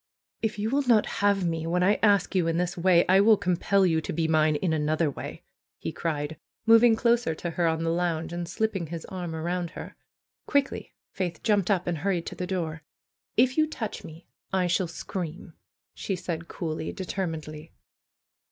[0.41, 3.37] ^Hf you will not have me when I ask you in this way, I will
[3.37, 5.43] compel you to be mine in another way,"
[5.77, 9.95] he cried, moving closer to her on the lounge, and slipping his arm around her.
[10.47, 12.81] Quickly Faith jumped up and hurried to the door.
[13.37, 15.53] ''If you touch me I shall scream,"
[15.93, 17.71] she said coolly, determinedly.